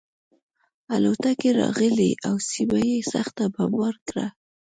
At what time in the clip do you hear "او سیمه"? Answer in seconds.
2.27-2.79